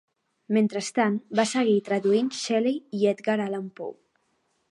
Mentrestant, 0.55 1.19
va 1.39 1.45
seguir 1.49 1.75
traduint 1.91 2.33
Shelley 2.39 2.81
i 3.01 3.05
Edgar 3.13 3.39
Allan 3.47 3.71
Poe. 3.81 3.95